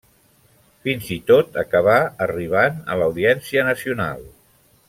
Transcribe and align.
Fins 0.87 1.09
i 1.15 1.17
tot 1.27 1.59
acabà 1.63 1.99
arribant 2.27 2.83
a 2.95 2.99
l'Audiència 3.03 3.71
Nacional. 3.73 4.29